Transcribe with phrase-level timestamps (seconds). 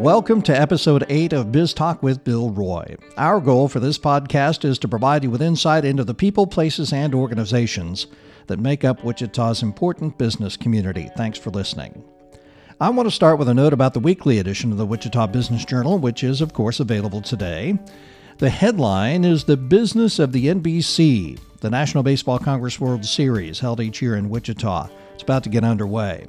[0.00, 2.96] Welcome to episode 8 of Biz Talk with Bill Roy.
[3.18, 6.90] Our goal for this podcast is to provide you with insight into the people, places,
[6.94, 8.06] and organizations
[8.46, 11.10] that make up Wichita's important business community.
[11.18, 12.02] Thanks for listening.
[12.80, 15.66] I want to start with a note about the weekly edition of the Wichita Business
[15.66, 17.78] Journal, which is, of course, available today.
[18.38, 23.82] The headline is The Business of the NBC, the National Baseball Congress World Series held
[23.82, 24.88] each year in Wichita.
[25.12, 26.26] It's about to get underway.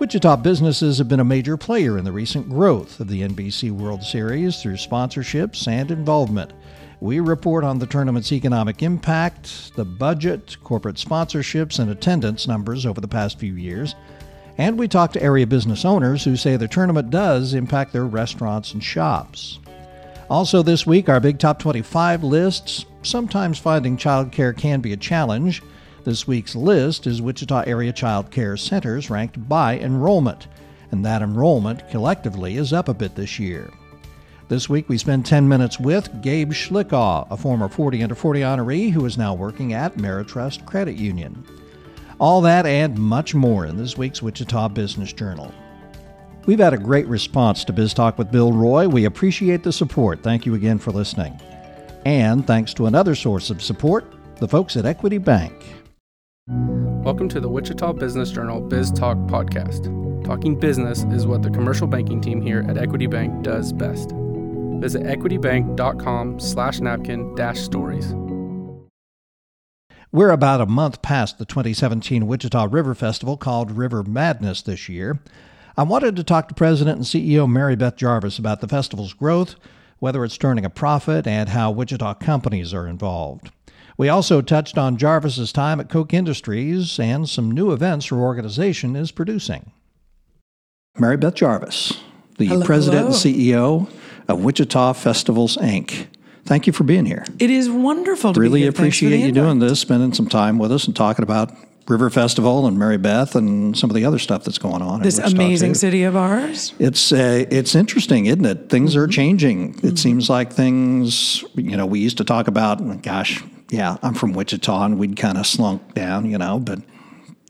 [0.00, 4.02] Wichita businesses have been a major player in the recent growth of the NBC World
[4.02, 6.54] Series through sponsorships and involvement.
[7.00, 12.98] We report on the tournament's economic impact, the budget, corporate sponsorships, and attendance numbers over
[12.98, 13.94] the past few years.
[14.56, 18.72] And we talk to area business owners who say the tournament does impact their restaurants
[18.72, 19.58] and shops.
[20.30, 22.86] Also, this week, our Big Top 25 lists.
[23.02, 25.60] Sometimes finding childcare can be a challenge.
[26.02, 30.48] This week's list is Wichita Area Child Care Centers ranked by enrollment,
[30.90, 33.70] and that enrollment collectively is up a bit this year.
[34.48, 38.90] This week we spend 10 minutes with Gabe Schlickaw, a former 40 under 40 honoree
[38.90, 41.44] who is now working at Meritrust Credit Union.
[42.18, 45.52] All that and much more in this week's Wichita Business Journal.
[46.46, 48.88] We've had a great response to Biz Talk with Bill Roy.
[48.88, 50.22] We appreciate the support.
[50.22, 51.38] Thank you again for listening.
[52.06, 55.52] And thanks to another source of support, the folks at Equity Bank.
[56.50, 59.84] Welcome to the Wichita Business Journal Biz Talk podcast.
[60.24, 64.10] Talking business is what the commercial banking team here at Equity Bank does best.
[64.80, 68.12] Visit equitybank.com slash napkin dash stories.
[70.10, 75.20] We're about a month past the 2017 Wichita River Festival called River Madness this year.
[75.76, 79.54] I wanted to talk to President and CEO Mary Beth Jarvis about the festival's growth,
[80.00, 83.52] whether it's turning a profit, and how Wichita companies are involved.
[84.00, 88.96] We also touched on Jarvis's time at Koch Industries and some new events her organization
[88.96, 89.72] is producing.
[90.98, 92.00] Mary Beth Jarvis,
[92.38, 93.12] the Hello, president hello.
[93.12, 93.90] and CEO
[94.26, 96.06] of Wichita Festivals Inc.
[96.46, 97.26] Thank you for being here.
[97.38, 98.72] It is wonderful to really be here.
[98.72, 99.42] Thanks for appreciate the you invite.
[99.42, 101.52] doing this, spending some time with us and talking about
[101.88, 105.02] River Festival and Mary Beth and some of the other stuff that's going on.
[105.02, 106.72] this amazing city of ours.
[106.78, 108.68] It's uh, it's interesting, isn't it?
[108.68, 109.00] Things Mm-hmm.
[109.00, 109.80] are changing.
[109.82, 111.42] It seems like things.
[111.54, 113.02] You know, we used to talk about.
[113.02, 116.30] Gosh, yeah, I'm from Wichita, and we'd kind of slunk down.
[116.30, 116.78] You know, but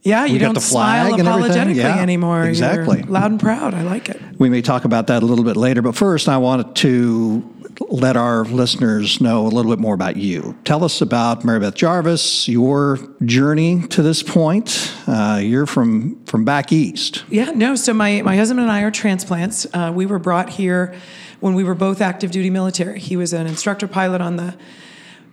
[0.03, 2.39] Yeah, you We don't smile and apologetically Yeah, anymore.
[2.39, 3.03] You're exactly.
[3.03, 3.73] loud and proud.
[3.75, 4.19] I like it.
[4.39, 5.81] we may talk about that a little bit later.
[5.83, 10.57] But first, I wanted to let our listeners know a little bit more about you.
[10.63, 14.93] Tell us about Mary Beth Jarvis, your journey to this point.
[15.07, 17.23] Uh, you're from from back east.
[17.29, 17.75] Yeah, no.
[17.75, 19.65] So my, my husband and I are transplants.
[19.73, 20.95] Uh, we were brought here
[21.39, 22.99] when we were both active duty military.
[22.99, 24.55] He was an instructor pilot on the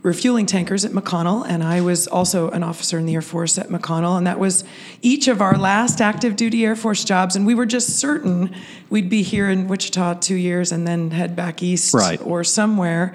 [0.02, 3.68] refueling tankers at McConnell, and I was also an officer in the Air Force at
[3.68, 4.16] McConnell.
[4.16, 4.64] And that was
[5.02, 7.34] each of our last active duty Air Force jobs.
[7.36, 8.54] And we were just certain
[8.90, 12.20] we'd be here in Wichita two years and then head back east Right.
[12.22, 13.14] or somewhere.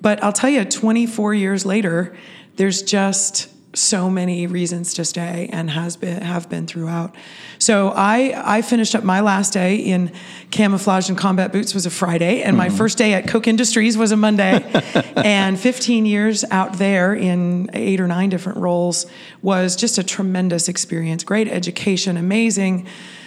[0.00, 2.16] But I'll tell you, 24 years later,
[2.56, 7.14] there's just so many reasons to stay and has been have been throughout.
[7.58, 10.12] So I I finished up my last day in
[10.50, 12.76] camouflage and combat boots was a Friday, and my mm-hmm.
[12.76, 14.60] first day at Koch Industries was a Monday.
[15.16, 19.06] and 15 years out there in eight or nine different roles
[19.42, 21.22] was just a tremendous experience.
[21.22, 22.86] Great education, amazing.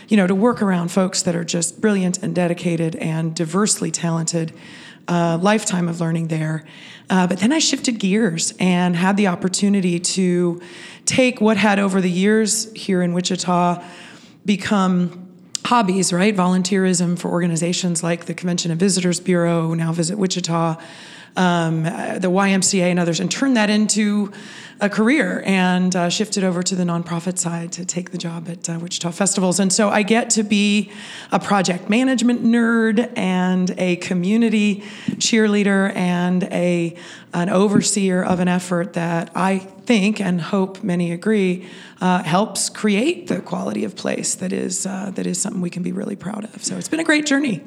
[0.09, 4.51] You know, to work around folks that are just brilliant and dedicated and diversely talented
[5.07, 6.65] a lifetime of learning there.
[7.09, 10.61] Uh, but then I shifted gears and had the opportunity to
[11.05, 13.83] take what had over the years here in Wichita
[14.45, 15.27] become
[15.65, 16.35] hobbies, right?
[16.35, 20.75] Volunteerism for organizations like the Convention and Visitors Bureau, now Visit Wichita,
[21.35, 24.31] um, the YMCA, and others, and turn that into
[24.83, 28.69] a career and uh, shifted over to the nonprofit side to take the job at
[28.69, 29.59] uh, Wichita Festivals.
[29.59, 30.91] And so I get to be
[31.31, 36.95] a project management nerd and a community cheerleader and a
[37.35, 41.67] an overseer of an effort that I think and hope many agree
[41.99, 45.83] uh, helps create the quality of place that is uh, that is something we can
[45.83, 46.63] be really proud of.
[46.63, 47.63] So it's been a great journey.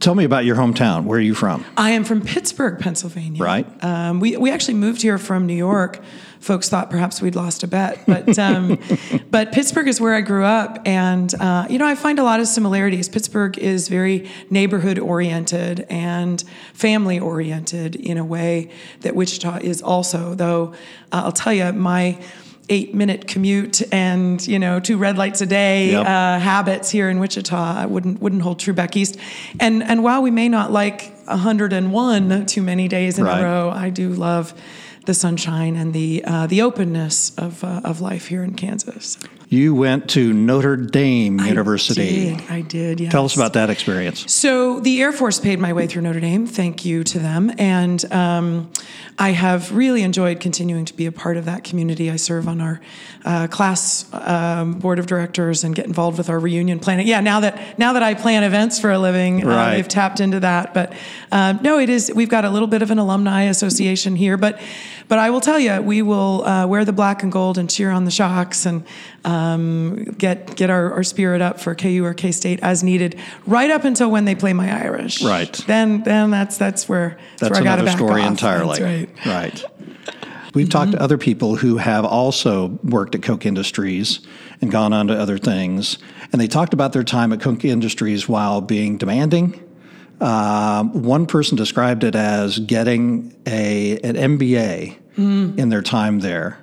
[0.00, 1.04] Tell me about your hometown.
[1.04, 1.64] Where are you from?
[1.76, 3.42] I am from Pittsburgh, Pennsylvania.
[3.42, 3.84] Right.
[3.84, 6.00] Um, we, we actually moved here from New York.
[6.38, 8.78] Folks thought perhaps we'd lost a bet, but um,
[9.28, 12.38] but Pittsburgh is where I grew up, and uh, you know I find a lot
[12.38, 13.08] of similarities.
[13.08, 20.34] Pittsburgh is very neighborhood oriented and family oriented in a way that Wichita is also.
[20.34, 20.74] Though
[21.10, 22.22] uh, I'll tell you, my
[22.70, 26.06] eight minute commute and you know two red lights a day Yep.
[26.06, 29.16] uh, habits here in Wichita wouldn't wouldn't hold true back east.
[29.58, 33.40] And and while we may not like 101 too many days in Right.
[33.40, 34.54] a row, I do love
[35.06, 39.16] the sunshine and the uh, the openness of uh, of life here in Kansas.
[39.50, 42.32] You went to Notre Dame University.
[42.32, 42.50] I did.
[42.50, 43.12] I did yes.
[43.12, 44.30] Tell us about that experience.
[44.30, 46.46] So the Air Force paid my way through Notre Dame.
[46.46, 47.52] Thank you to them.
[47.56, 48.70] And um,
[49.18, 52.10] I have really enjoyed continuing to be a part of that community.
[52.10, 52.80] I serve on our
[53.24, 57.06] uh, class um, board of directors and get involved with our reunion planning.
[57.06, 59.68] Yeah, now that now that I plan events for a living, right.
[59.68, 60.74] uh, they've tapped into that.
[60.74, 60.92] But
[61.32, 62.12] um, no, it is.
[62.14, 64.60] We've got a little bit of an alumni association here, but
[65.08, 67.90] but I will tell you, we will uh, wear the black and gold and cheer
[67.90, 68.84] on the Shocks and
[69.24, 73.70] um, get get our, our, spirit up for KU or K State as needed, right
[73.70, 75.22] up until when they play my Irish.
[75.22, 75.52] Right.
[75.66, 78.30] Then then that's that's where that's, that's where another story off.
[78.30, 78.78] entirely.
[78.80, 79.26] That's right.
[79.26, 79.64] Right.
[80.54, 80.70] We've mm-hmm.
[80.70, 84.20] talked to other people who have also worked at Koch Industries
[84.60, 85.98] and gone on to other things,
[86.32, 89.67] and they talked about their time at Koch Industries while being demanding.
[90.20, 95.58] Uh, one person described it as getting a an MBA mm.
[95.58, 96.58] in their time there.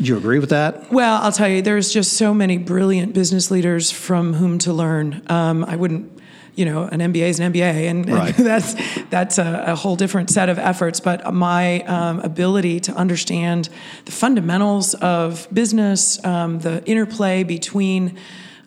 [0.00, 0.90] Do you agree with that?
[0.92, 5.22] Well, I'll tell you, there's just so many brilliant business leaders from whom to learn.
[5.28, 6.20] Um, I wouldn't,
[6.56, 8.36] you know, an MBA is an MBA, and, right.
[8.36, 8.74] and that's
[9.10, 10.98] that's a, a, whole different set of efforts.
[10.98, 13.68] But my um, ability to understand
[14.04, 18.18] the fundamentals of business, um, the interplay between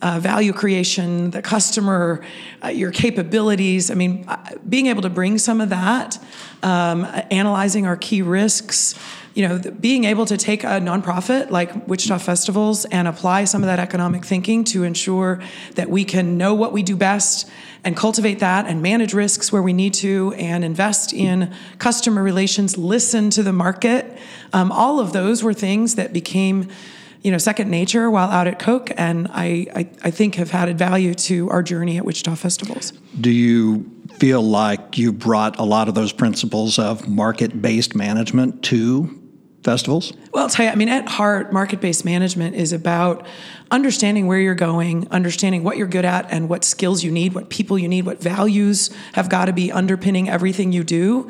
[0.01, 2.23] uh, value creation, the customer,
[2.63, 3.89] uh, your capabilities.
[3.89, 6.19] I mean, uh, being able to bring some of that,
[6.63, 8.95] um, analyzing our key risks,
[9.33, 13.67] you know, being able to take a nonprofit like Wichita Festivals and apply some of
[13.67, 15.39] that economic thinking to ensure
[15.75, 17.47] that we can know what we do best
[17.83, 22.77] and cultivate that and manage risks where we need to and invest in customer relations,
[22.77, 24.17] listen to the market.
[24.53, 26.69] Um, all of those were things that became
[27.21, 30.77] you know second nature while out at Koch, and I, I, I think have added
[30.77, 32.91] value to our journey at Wichita Festivals.
[33.19, 38.63] Do you feel like you brought a lot of those principles of market based management
[38.63, 39.21] to
[39.63, 40.13] festivals?
[40.31, 43.25] Well, I'll tell you, I mean, at heart, market based management is about
[43.69, 47.49] understanding where you're going, understanding what you're good at, and what skills you need, what
[47.49, 51.29] people you need, what values have got to be underpinning everything you do,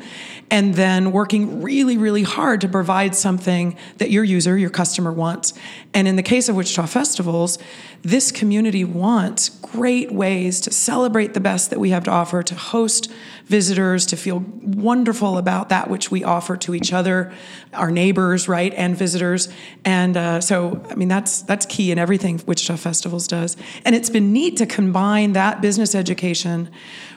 [0.50, 5.52] and then working really, really hard to provide something that your user, your customer wants.
[5.92, 7.58] And in the case of Wichita Festivals,
[8.02, 12.54] this community wants great ways to celebrate the best that we have to offer, to
[12.54, 13.10] host
[13.46, 17.32] visitors, to feel wonderful about that which we offer to each other,
[17.72, 19.48] our neighbors, right, and visitors.
[19.84, 23.56] And uh, so, I mean, that's that's key in everything Wichita Festivals does.
[23.84, 26.70] And it's been neat to combine that business education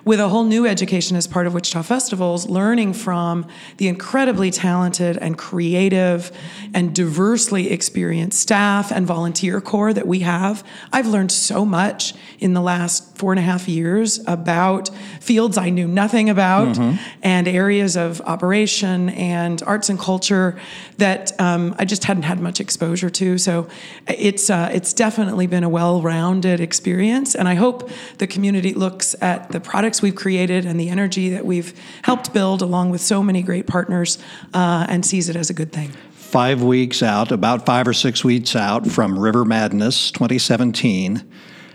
[0.03, 3.45] with a whole new education as part of Wichita Festivals, learning from
[3.77, 6.31] the incredibly talented and creative
[6.73, 10.63] and diversely experienced staff and volunteer corps that we have.
[10.91, 14.89] I've learned so much in the last four and a half years about
[15.19, 16.97] fields I knew nothing about mm-hmm.
[17.21, 20.59] and areas of operation and arts and culture
[20.97, 23.37] that um, I just hadn't had much exposure to.
[23.37, 23.67] So
[24.07, 29.51] it's uh, it's definitely been a well-rounded experience, and I hope the community looks at
[29.51, 29.59] the
[29.91, 31.73] products we've created and the energy that we've
[32.03, 34.17] helped build, along with so many great partners,
[34.53, 38.23] uh, and sees it as a good thing five weeks out, about five or six
[38.23, 41.21] weeks out from River Madness 2017.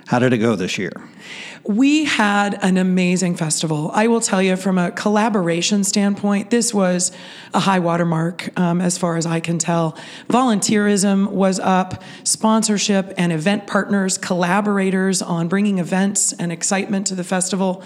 [0.07, 0.93] How did it go this year?
[1.69, 3.91] We had an amazing festival.
[3.93, 7.11] I will tell you, from a collaboration standpoint, this was
[7.53, 9.99] a high watermark um, as far as I can tell.
[10.29, 17.25] Volunteerism was up, sponsorship and event partners, collaborators on bringing events and excitement to the
[17.25, 17.83] festival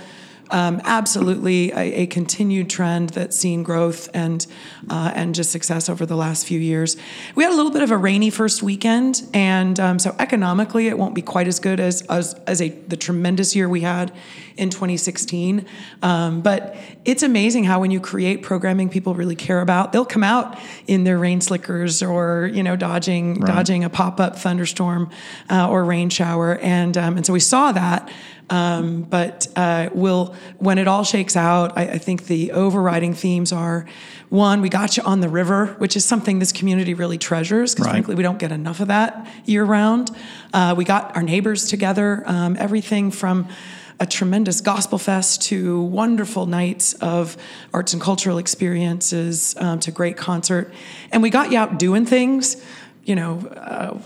[0.51, 4.47] um, absolutely a, a, continued trend that's seen growth and
[4.89, 6.97] uh, and just success over the last few years.
[7.35, 10.99] We had a little bit of a rainy first weekend, and um, so economically, it
[10.99, 14.13] won't be quite as good as as, as a the tremendous year we had
[14.57, 15.67] in 2016.
[16.03, 20.25] Um, but it's amazing how when you create programming people really care about, they'll come
[20.25, 23.47] out in their rain slickers or you know dodging right.
[23.47, 25.11] dodging a pop up thunderstorm
[25.49, 28.11] uh, or rain shower, and um, and so we saw that.
[28.51, 33.53] Um, but uh, we'll, when it all shakes out, I, I, think the overriding themes
[33.53, 33.87] are
[34.29, 37.87] one, we got you on the river, which is something this community really treasures because
[37.87, 37.93] right.
[37.93, 40.11] frankly, we don't get enough of that year round.
[40.53, 43.47] Uh, we got our neighbors together, um, everything from
[44.01, 47.37] a tremendous gospel fest to wonderful nights of
[47.73, 50.73] arts and cultural experiences um, to great concert.
[51.13, 52.57] And we got you out doing things,
[53.05, 53.39] you know.
[53.47, 53.99] Uh,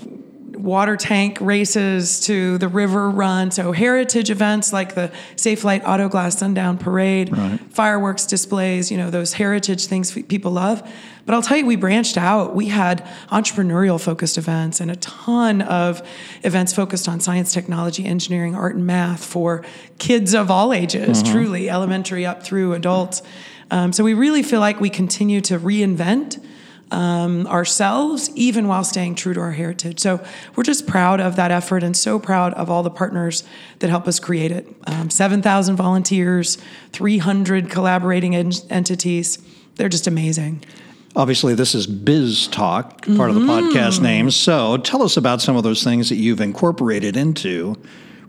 [0.57, 3.51] water tank races to the river run.
[3.51, 7.61] So heritage events like the Safelite Auto Glass Sundown Parade, right.
[7.71, 10.89] fireworks displays, you know, those heritage things people love.
[11.27, 12.55] But I'll tell you, we branched out.
[12.55, 16.07] We had entrepreneurial focused events and a ton of
[16.43, 19.65] events focused on science, technology, engineering, art, and math for
[19.99, 21.33] kids of all ages, mm-hmm.
[21.33, 23.23] truly, elementary up through adults.
[23.71, 26.45] Um, so we really feel like we continue to reinvent
[26.91, 30.01] um, ourselves, even while staying true to our heritage.
[30.01, 30.25] So
[30.55, 33.45] we're just proud of that effort and so proud of all the partners
[33.81, 34.69] that help us create it.
[34.87, 36.59] Um, 7,000 volunteers,
[36.93, 39.39] 300 collaborating en- entities.
[39.77, 40.65] They're just amazing.
[41.17, 44.33] Obviously, this is Biz Talk, part of the podcast name.
[44.33, 47.77] So tell us about some of those things that you've incorporated into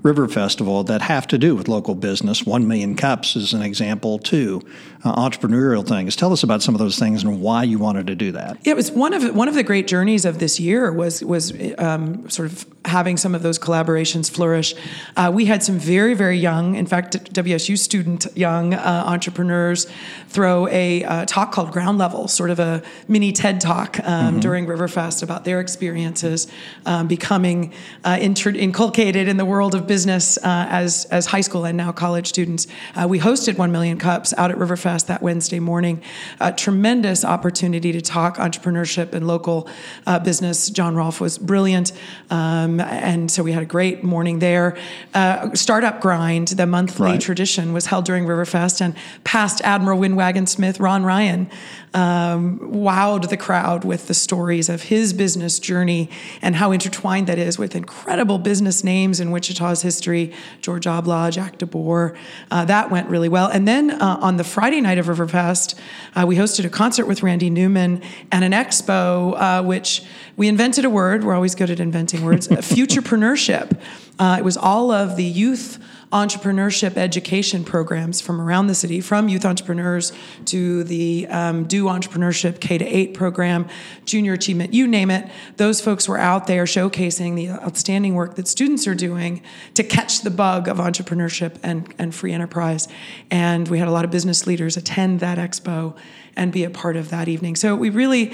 [0.05, 2.45] River Festival that have to do with local business.
[2.45, 4.61] One Million Cups is an example, too.
[5.03, 6.15] Uh, entrepreneurial things.
[6.15, 8.57] Tell us about some of those things and why you wanted to do that.
[8.63, 11.53] Yeah, it was one of one of the great journeys of this year was was
[11.79, 14.75] um, sort of having some of those collaborations flourish.
[15.17, 19.85] Uh, we had some very very young, in fact, WSU student young uh, entrepreneurs
[20.29, 24.39] throw a uh, talk called Ground Level, sort of a mini TED talk um, mm-hmm.
[24.39, 26.47] during Riverfest about their experiences
[26.87, 31.77] um, becoming uh, inculcated in the world of business uh, as as high school and
[31.77, 32.67] now college students.
[32.95, 36.01] Uh, we hosted One Million Cups out at Riverfest that Wednesday morning.
[36.41, 39.69] A tremendous opportunity to talk entrepreneurship and local
[40.05, 40.69] uh, business.
[40.69, 41.93] John Rolfe was brilliant.
[42.29, 44.77] Um, and so we had a great morning there.
[45.13, 47.21] Uh, Startup Grind, the monthly right.
[47.21, 51.49] tradition, was held during Riverfest, and past Admiral Windwagon Smith, Ron Ryan,
[51.95, 56.09] um, wowed the crowd with the stories of his business journey
[56.41, 61.57] and how intertwined that is with incredible business names in Wichita's history George Ablah, Jack
[61.59, 62.17] DeBoer.
[62.51, 63.47] Uh, that went really well.
[63.47, 65.75] And then uh, on the Friday night of Riverfest,
[66.15, 68.01] uh, we hosted a concert with Randy Newman
[68.31, 70.03] and an expo, uh, which
[70.35, 71.23] we invented a word.
[71.23, 73.79] We're always good at inventing words futurepreneurship.
[74.19, 75.79] Uh, it was all of the youth
[76.11, 80.13] entrepreneurship education programs from around the city, from youth entrepreneurs
[80.45, 83.67] to the um, Do Entrepreneurship K to 8 program,
[84.05, 85.29] junior achievement, you name it.
[85.57, 89.41] Those folks were out there showcasing the outstanding work that students are doing
[89.73, 92.87] to catch the bug of entrepreneurship and, and free enterprise.
[93.31, 95.95] And we had a lot of business leaders attend that expo
[96.35, 97.55] and be a part of that evening.
[97.55, 98.33] So we really,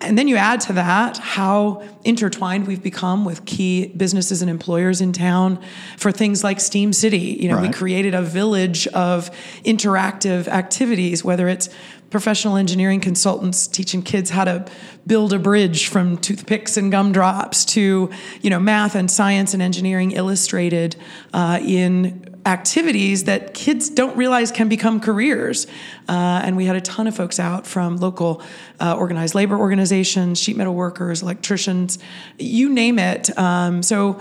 [0.00, 5.00] and then you add to that how intertwined we've become with key businesses and employers
[5.00, 5.62] in town
[5.96, 7.18] for things like Steam City.
[7.18, 7.68] You know, right.
[7.68, 9.30] we created a village of
[9.64, 11.68] interactive activities, whether it's
[12.10, 14.64] professional engineering consultants teaching kids how to
[15.06, 18.08] build a bridge from toothpicks and gumdrops to
[18.42, 20.94] you know math and science and engineering illustrated
[21.34, 25.66] uh, in activities that kids don't realize can become careers.
[26.08, 28.40] Uh, and we had a ton of folks out from local
[28.80, 31.98] uh, organized labor organizations, sheet metal workers, electricians,
[32.38, 33.36] you name it.
[33.36, 34.20] Um, so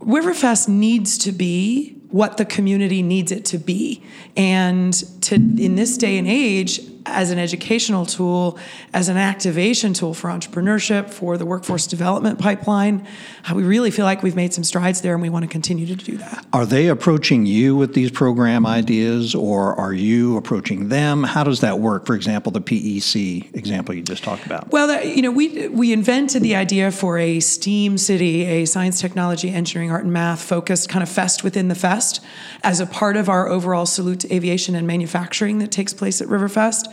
[0.00, 4.02] Riverfest needs to be what the community needs it to be.
[4.36, 8.58] And to in this day and age, as an educational tool,
[8.92, 13.06] as an activation tool for entrepreneurship, for the workforce development pipeline.
[13.48, 15.86] Uh, we really feel like we've made some strides there and we want to continue
[15.86, 16.46] to do that.
[16.52, 21.24] Are they approaching you with these program ideas or are you approaching them?
[21.24, 22.06] How does that work?
[22.06, 24.70] For example, the PEC example you just talked about.
[24.70, 29.50] Well, you know, we, we invented the idea for a STEAM city, a science, technology,
[29.50, 31.99] engineering, art, and math focused kind of fest within the fest
[32.62, 36.28] as a part of our overall salute to aviation and manufacturing that takes place at
[36.28, 36.86] Riverfest.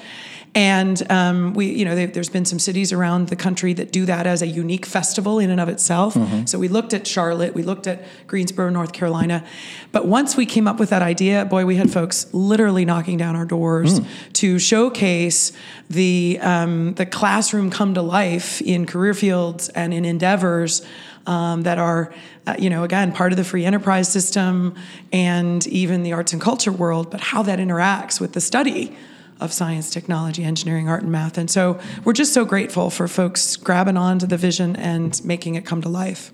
[0.56, 4.26] And um, we, you know, there's been some cities around the country that do that
[4.26, 6.16] as a unique festival in and of itself.
[6.16, 6.46] Mm-hmm.
[6.46, 9.46] So we looked at Charlotte, we looked at Greensboro, North Carolina.
[9.92, 13.36] But once we came up with that idea, boy, we had folks literally knocking down
[13.36, 14.34] our doors mm.
[14.34, 15.52] to showcase
[15.92, 20.82] the um, the classroom come to life in career fields and in endeavors.
[21.28, 22.14] Um, that are,
[22.48, 24.76] uh, you know, again, part of the free enterprise system
[25.12, 28.96] and even the arts and culture world, but how that interacts with the study
[29.42, 31.38] of science, technology, engineering, art, and math.
[31.38, 35.66] And so we're just so grateful for folks grabbing onto the vision and making it
[35.66, 36.32] come to life.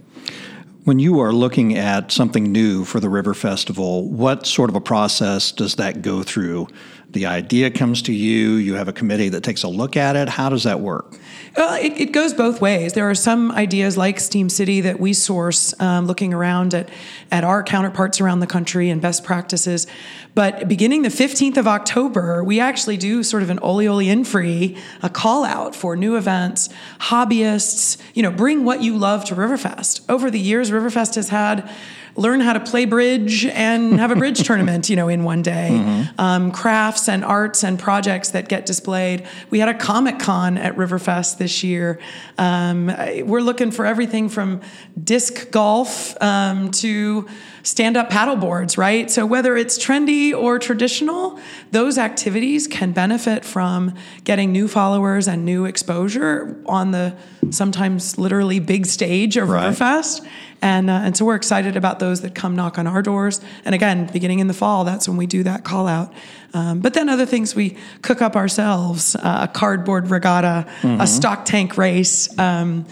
[0.84, 4.82] When you are looking at something new for the River Festival, what sort of a
[4.82, 6.68] process does that go through?
[7.14, 10.28] The idea comes to you, you have a committee that takes a look at it.
[10.28, 11.16] How does that work?
[11.56, 12.94] Well, it, it, goes both ways.
[12.94, 16.90] There are some ideas like Steam City that we source um, looking around at,
[17.32, 19.86] at our counterparts around the country and best practices.
[20.34, 24.24] But beginning the 15th of October, we actually do sort of an Oli Oli in
[24.24, 26.70] free, a call out for new events,
[27.02, 30.02] hobbyists, you know, bring what you love to Riverfest.
[30.10, 31.70] Over the years, Riverfest has had
[32.16, 35.70] learn how to play bridge and have a bridge tournament, you know, in one day.
[35.72, 36.22] Mm-hmm.
[36.22, 39.26] Um, crafts and arts and projects that get displayed.
[39.50, 42.00] We had a Comic Con at Riverfest this year.
[42.38, 42.88] Um,
[43.26, 44.62] we're looking for everything from
[45.02, 47.28] disc golf um, to
[47.64, 49.10] stand up paddle boards, right?
[49.10, 51.40] So whether it's trendy or traditional,
[51.72, 57.16] those activities can benefit from getting new followers and new exposure on the
[57.52, 59.74] sometimes literally big stage of right.
[59.74, 60.28] Riverfest
[60.64, 63.42] And, uh, and so we're excited about those that come knock on our doors.
[63.66, 66.14] And again, beginning in the fall, that's when we do that call out.
[66.54, 71.02] Um, but then other things we cook up ourselves uh, a cardboard regatta, mm-hmm.
[71.02, 72.30] a stock tank race.
[72.40, 72.86] Um,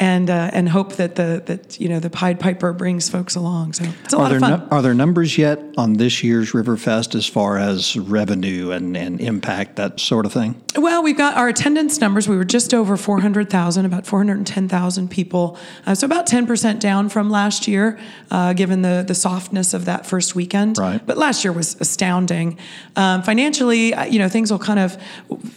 [0.00, 3.74] and uh, and hope that the that you know the Pied Piper brings folks along.
[3.74, 4.60] So it's a are lot there of fun.
[4.60, 9.20] No, are there numbers yet on this year's Riverfest as far as revenue and, and
[9.20, 10.60] impact that sort of thing?
[10.76, 12.28] Well, we've got our attendance numbers.
[12.28, 15.58] We were just over four hundred thousand, about four hundred ten thousand people.
[15.86, 17.98] Uh, so about ten percent down from last year,
[18.30, 20.78] uh, given the the softness of that first weekend.
[20.78, 21.04] Right.
[21.04, 22.58] But last year was astounding.
[22.96, 24.96] Um, financially, uh, you know, things will kind of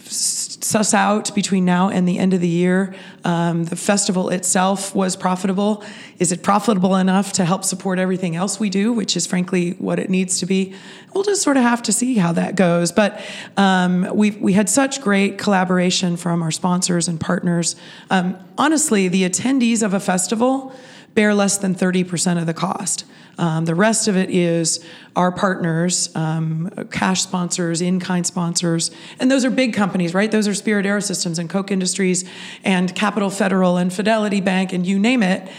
[0.04, 2.94] suss out between now and the end of the year.
[3.24, 5.84] Um, the festival itself was profitable.
[6.18, 9.98] Is it profitable enough to help support everything else we do, which is frankly what
[9.98, 10.74] it needs to be?
[11.14, 12.92] We'll just sort of have to see how that goes.
[12.92, 13.20] But
[13.56, 17.76] um, we we had such great collaboration from our sponsors and partners.
[18.10, 20.74] Um, honestly, the attendees of a festival
[21.18, 23.04] bear less than 30% of the cost.
[23.38, 29.28] Um, the rest of it is our partners, um, cash sponsors, in kind sponsors, and
[29.28, 30.30] those are big companies, right?
[30.30, 32.24] Those are Spirit Aerosystems and Koch Industries
[32.62, 35.50] and Capital Federal and Fidelity Bank and you name it.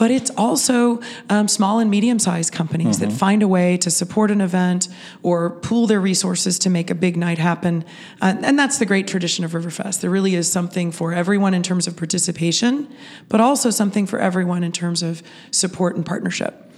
[0.00, 3.10] But it's also um, small and medium sized companies mm-hmm.
[3.10, 4.88] that find a way to support an event
[5.22, 7.84] or pool their resources to make a big night happen.
[8.22, 10.00] Uh, and that's the great tradition of Riverfest.
[10.00, 12.88] There really is something for everyone in terms of participation,
[13.28, 16.72] but also something for everyone in terms of support and partnership.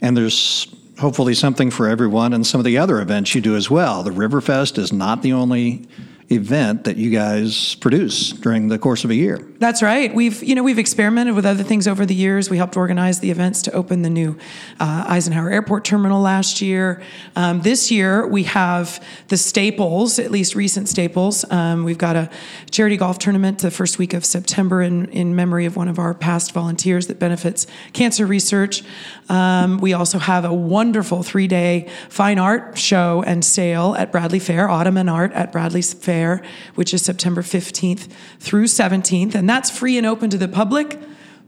[0.00, 3.68] And there's hopefully something for everyone and some of the other events you do as
[3.68, 4.04] well.
[4.04, 5.88] The Riverfest is not the only
[6.30, 9.38] event that you guys produce during the course of a year.
[9.58, 10.14] That's right.
[10.14, 12.50] We've you know we've experimented with other things over the years.
[12.50, 14.36] We helped organize the events to open the new
[14.78, 17.02] uh, Eisenhower Airport terminal last year.
[17.34, 21.50] Um, this year we have the staples, at least recent staples.
[21.50, 22.30] Um, we've got a
[22.70, 26.14] charity golf tournament the first week of September in in memory of one of our
[26.14, 28.82] past volunteers that benefits cancer research.
[29.28, 34.38] Um, we also have a wonderful three day fine art show and sale at Bradley
[34.38, 36.17] Fair, Autumn and Art at Bradley Fair,
[36.74, 38.10] which is September 15th
[38.40, 39.34] through 17th.
[39.34, 40.98] And that's free and open to the public.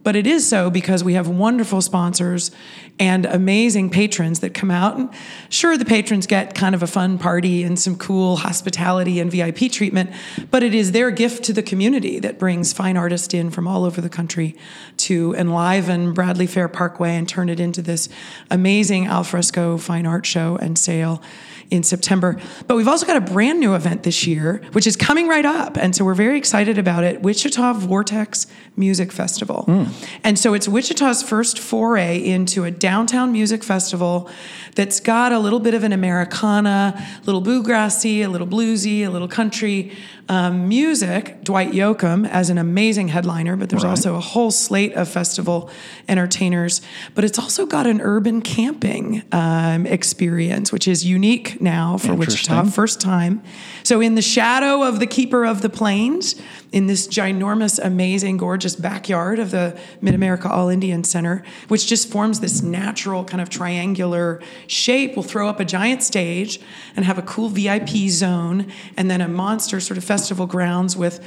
[0.02, 2.50] But it is so because we have wonderful sponsors
[2.98, 4.96] and amazing patrons that come out.
[4.96, 5.10] And
[5.50, 9.70] sure, the patrons get kind of a fun party and some cool hospitality and VIP
[9.70, 10.10] treatment,
[10.50, 13.84] but it is their gift to the community that brings fine artists in from all
[13.84, 14.56] over the country
[14.98, 18.08] to enliven Bradley Fair Parkway and turn it into this
[18.50, 21.22] amazing alfresco fine art show and sale
[21.70, 22.36] in September.
[22.66, 25.76] But we've also got a brand new event this year, which is coming right up.
[25.76, 29.64] And so we're very excited about it Wichita Vortex Music Festival.
[29.68, 30.08] Mm.
[30.24, 34.28] And so it's Wichita's first foray into a downtown music festival
[34.74, 39.08] that's got a little bit of an Americana, a little bluegrassy, a little bluesy, a
[39.08, 39.96] little country
[40.30, 41.42] um, music.
[41.42, 43.90] Dwight Yoakam as an amazing headliner, but there's right.
[43.90, 45.68] also a whole slate of festival
[46.08, 46.80] entertainers.
[47.16, 52.66] But it's also got an urban camping um, experience, which is unique now for Wichita,
[52.66, 53.42] first time.
[53.82, 56.40] So in the shadow of the Keeper of the Plains,
[56.70, 62.08] in this ginormous, amazing, gorgeous backyard of the Mid America All Indian Center, which just
[62.08, 65.16] forms this natural kind of triangular shape.
[65.16, 66.60] We'll throw up a giant stage
[66.94, 71.24] and have a cool VIP zone, and then a monster sort of festival grounds with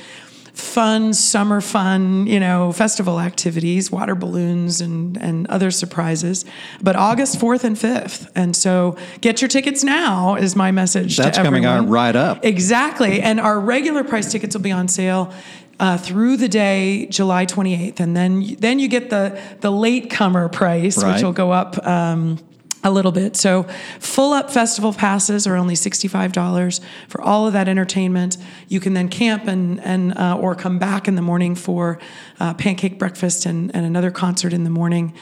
[0.53, 6.45] fun summer fun you know festival activities water balloons and and other surprises.
[6.81, 11.39] But august 4th and 5th and so get your tickets now is my message that's
[11.39, 12.45] coming out right up.
[12.45, 13.19] Exactly.
[13.21, 15.33] And our regular price tickets will be on sale
[15.79, 20.47] uh, through the day July 28th, and then then you get the the late comer
[20.49, 21.13] price, right.
[21.13, 22.39] which will go up um,
[22.83, 23.35] a little bit.
[23.35, 23.63] So,
[23.99, 28.37] full up festival passes are only $65 for all of that entertainment.
[28.67, 31.99] You can then camp and, and uh, or come back in the morning for
[32.39, 35.13] uh, pancake breakfast and, and another concert in the morning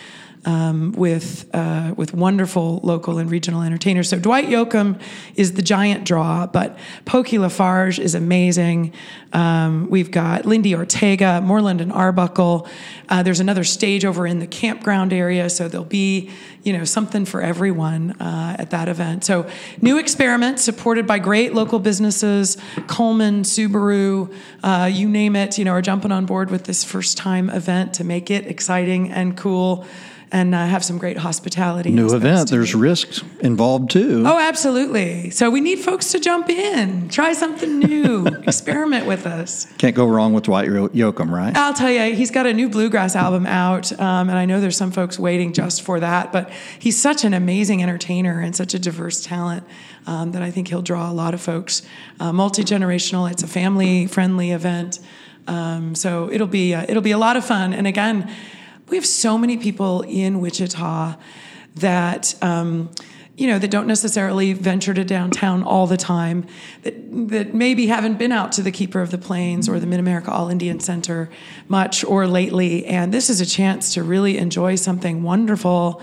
[0.45, 4.09] um, with uh, with wonderful local and regional entertainers.
[4.09, 4.99] So Dwight Yoakam
[5.35, 8.93] is the giant draw, but Pokey LaFarge is amazing.
[9.33, 12.67] Um, we've got Lindi Ortega, Moreland and Arbuckle.
[13.07, 16.31] Uh, there's another stage over in the campground area, so there'll be
[16.63, 19.23] you know something for everyone uh, at that event.
[19.23, 19.47] So
[19.81, 25.57] new experiment supported by great local businesses, Coleman, Subaru, uh, you name it.
[25.57, 29.11] You know, are jumping on board with this first time event to make it exciting
[29.11, 29.85] and cool
[30.31, 31.91] and uh, have some great hospitality.
[31.91, 32.49] New event.
[32.49, 34.23] There's risks involved too.
[34.25, 35.29] Oh, absolutely.
[35.29, 39.65] So we need folks to jump in, try something new, experiment with us.
[39.77, 41.55] Can't go wrong with Dwight Yoakam, right?
[41.55, 44.77] I'll tell you, he's got a new bluegrass album out, um, and I know there's
[44.77, 46.31] some folks waiting just for that.
[46.31, 49.63] But he's such an amazing entertainer and such a diverse talent.
[50.07, 51.83] Um, that I think he'll draw a lot of folks.
[52.19, 53.29] Uh, Multi generational.
[53.29, 54.97] It's a family friendly event,
[55.45, 57.71] um, so it'll be uh, it'll be a lot of fun.
[57.71, 58.27] And again,
[58.91, 61.15] we have so many people in Wichita
[61.75, 62.35] that.
[62.43, 62.91] Um,
[63.37, 66.45] you know, that don't necessarily venture to downtown all the time,
[66.83, 66.93] that,
[67.29, 70.29] that maybe haven't been out to the Keeper of the Plains or the Mid America
[70.29, 71.27] All Indian Center
[71.67, 72.85] much or lately.
[72.85, 76.01] And this is a chance to really enjoy something wonderful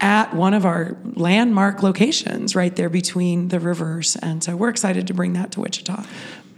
[0.00, 4.16] at one of our landmark locations right there between the rivers.
[4.16, 6.02] And so we're excited to bring that to Wichita.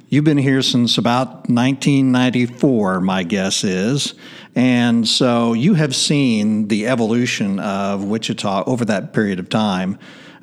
[0.08, 4.14] You've been here since about 1994, my guess is.
[4.56, 9.98] And so you have seen the evolution of Wichita over that period of time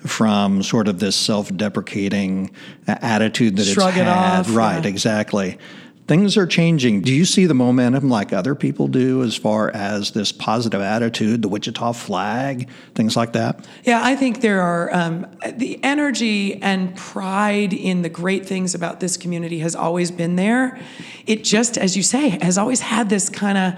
[0.05, 2.51] from sort of this self deprecating
[2.87, 4.41] attitude that Shrug it's it had.
[4.41, 4.89] off, right, yeah.
[4.89, 5.57] exactly.
[6.05, 7.01] Things are changing.
[7.01, 11.41] Do you see the momentum like other people do as far as this positive attitude,
[11.41, 13.65] the Wichita flag, things like that?
[13.85, 18.99] Yeah, I think there are um, the energy and pride in the great things about
[18.99, 20.77] this community has always been there.
[21.25, 23.73] It just, as you say, has always had this kind of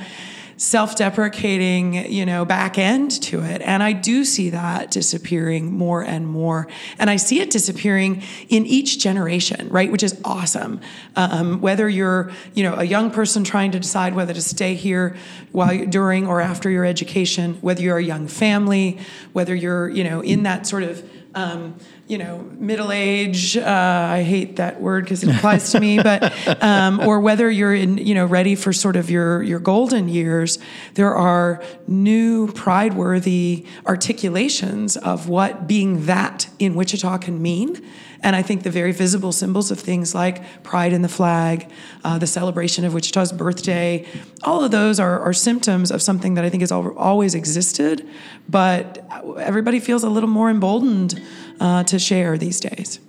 [0.58, 3.62] self-deprecating, you know, back end to it.
[3.62, 6.68] And I do see that disappearing more and more.
[6.98, 9.92] And I see it disappearing in each generation, right?
[9.92, 10.80] Which is awesome.
[11.16, 15.16] Um, whether you're, you know, a young person trying to decide whether to stay here
[15.52, 19.00] while during or after your education, whether you're a young family,
[19.34, 21.76] whether you're, you know, in that sort of um,
[22.08, 23.58] you know, middle age.
[23.58, 27.74] Uh, I hate that word because it applies to me, but um, or whether you're
[27.74, 30.60] in, you know, ready for sort of your your golden years,
[30.94, 37.84] there are new pride-worthy articulations of what being that in Wichita can mean.
[38.22, 41.70] And I think the very visible symbols of things like pride in the flag,
[42.04, 44.04] uh, the celebration of Wichita's birthday,
[44.44, 48.08] all of those are, are symptoms of something that I think has al- always existed,
[48.50, 49.08] but
[49.40, 51.22] everybody feels a little more emboldened
[51.60, 53.00] uh, to share these days.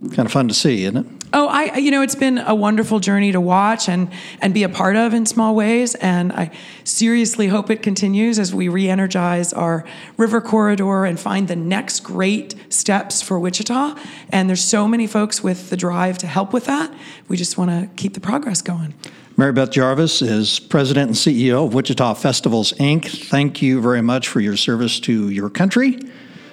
[0.00, 1.06] Kind of fun to see, isn't it?
[1.32, 4.68] Oh, I you know it's been a wonderful journey to watch and and be a
[4.68, 6.52] part of in small ways, and I
[6.84, 9.84] seriously hope it continues as we re-energize our
[10.16, 13.96] river corridor and find the next great steps for Wichita.
[14.30, 16.94] And there's so many folks with the drive to help with that.
[17.26, 18.94] We just want to keep the progress going.
[19.36, 23.28] Mary Beth Jarvis is president and CEO of Wichita Festivals, Inc.
[23.28, 25.98] Thank you very much for your service to your country,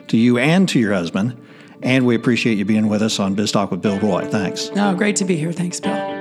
[0.07, 1.41] to you and to your husband.
[1.81, 4.25] And we appreciate you being with us on Biz Talk with Bill Roy.
[4.25, 4.71] Thanks.
[4.71, 5.51] No, great to be here.
[5.51, 6.15] Thanks, Bill.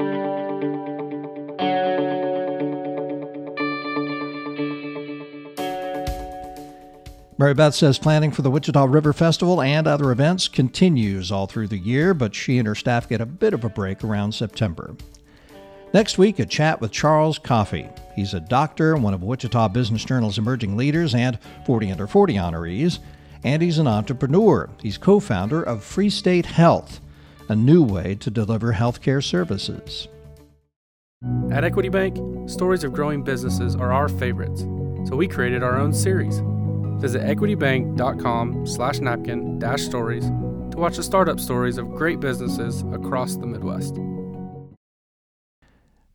[7.36, 11.66] Mary Beth says planning for the Wichita River Festival and other events continues all through
[11.66, 14.94] the year, but she and her staff get a bit of a break around September.
[15.92, 17.88] Next week, a chat with Charles Coffey.
[18.14, 23.00] He's a doctor, one of Wichita Business Journal's emerging leaders and 40 Under 40 honorees,
[23.44, 24.70] and he's an entrepreneur.
[24.82, 27.00] He's co founder of Free State Health,
[27.48, 30.08] a new way to deliver healthcare services.
[31.50, 34.62] At Equity Bank, stories of growing businesses are our favorites,
[35.08, 36.42] so we created our own series.
[37.00, 43.36] Visit equitybank.com slash napkin dash stories to watch the startup stories of great businesses across
[43.36, 43.96] the Midwest.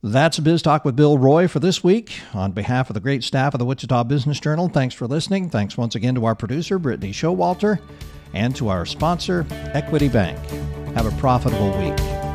[0.01, 2.21] That's Biz Talk with Bill Roy for this week.
[2.33, 5.49] On behalf of the great staff of the Wichita Business Journal, thanks for listening.
[5.49, 7.81] Thanks once again to our producer, Brittany Showalter,
[8.33, 10.39] and to our sponsor, Equity Bank.
[10.95, 12.28] Have a profitable week.